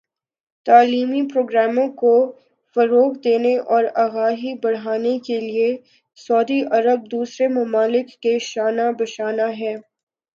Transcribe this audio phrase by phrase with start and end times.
[0.65, 2.13] تعلیمی پروگراموں کو
[2.75, 5.69] فروغ دینے اور آگاہی بڑھانے کے لئے
[6.17, 9.75] سعودی عرب دوسرے ممالک کے شانہ بشانہ ہے